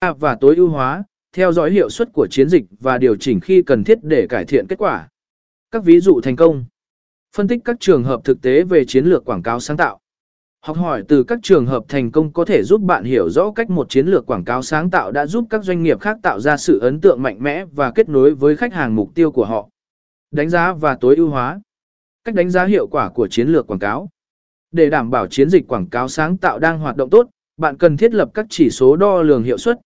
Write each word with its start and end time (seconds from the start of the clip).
và 0.00 0.36
tối 0.40 0.56
ưu 0.56 0.68
hóa, 0.68 1.04
theo 1.32 1.52
dõi 1.52 1.70
hiệu 1.70 1.90
suất 1.90 2.12
của 2.12 2.26
chiến 2.30 2.48
dịch 2.48 2.64
và 2.80 2.98
điều 2.98 3.16
chỉnh 3.16 3.40
khi 3.40 3.62
cần 3.62 3.84
thiết 3.84 3.98
để 4.02 4.26
cải 4.26 4.44
thiện 4.44 4.66
kết 4.68 4.76
quả. 4.78 5.08
Các 5.70 5.84
ví 5.84 6.00
dụ 6.00 6.20
thành 6.20 6.36
công. 6.36 6.64
Phân 7.36 7.48
tích 7.48 7.60
các 7.64 7.76
trường 7.80 8.04
hợp 8.04 8.20
thực 8.24 8.42
tế 8.42 8.62
về 8.62 8.84
chiến 8.84 9.04
lược 9.04 9.24
quảng 9.24 9.42
cáo 9.42 9.60
sáng 9.60 9.76
tạo. 9.76 10.00
Học 10.60 10.76
hỏi 10.76 11.04
từ 11.08 11.22
các 11.22 11.38
trường 11.42 11.66
hợp 11.66 11.84
thành 11.88 12.10
công 12.10 12.32
có 12.32 12.44
thể 12.44 12.62
giúp 12.62 12.80
bạn 12.80 13.04
hiểu 13.04 13.30
rõ 13.30 13.52
cách 13.52 13.70
một 13.70 13.90
chiến 13.90 14.06
lược 14.06 14.26
quảng 14.26 14.44
cáo 14.44 14.62
sáng 14.62 14.90
tạo 14.90 15.12
đã 15.12 15.26
giúp 15.26 15.44
các 15.50 15.64
doanh 15.64 15.82
nghiệp 15.82 16.00
khác 16.00 16.18
tạo 16.22 16.40
ra 16.40 16.56
sự 16.56 16.78
ấn 16.78 17.00
tượng 17.00 17.22
mạnh 17.22 17.42
mẽ 17.42 17.64
và 17.64 17.92
kết 17.94 18.08
nối 18.08 18.34
với 18.34 18.56
khách 18.56 18.74
hàng 18.74 18.96
mục 18.96 19.14
tiêu 19.14 19.32
của 19.32 19.44
họ. 19.44 19.68
Đánh 20.30 20.48
giá 20.48 20.72
và 20.72 20.96
tối 21.00 21.16
ưu 21.16 21.28
hóa. 21.28 21.60
Cách 22.24 22.34
đánh 22.34 22.50
giá 22.50 22.64
hiệu 22.64 22.86
quả 22.86 23.10
của 23.10 23.28
chiến 23.28 23.48
lược 23.48 23.66
quảng 23.66 23.80
cáo. 23.80 24.08
Để 24.72 24.90
đảm 24.90 25.10
bảo 25.10 25.26
chiến 25.26 25.50
dịch 25.50 25.68
quảng 25.68 25.88
cáo 25.90 26.08
sáng 26.08 26.36
tạo 26.36 26.58
đang 26.58 26.78
hoạt 26.78 26.96
động 26.96 27.10
tốt, 27.10 27.28
bạn 27.56 27.76
cần 27.76 27.96
thiết 27.96 28.14
lập 28.14 28.30
các 28.34 28.46
chỉ 28.50 28.70
số 28.70 28.96
đo 28.96 29.22
lường 29.22 29.42
hiệu 29.42 29.58
suất, 29.58 29.78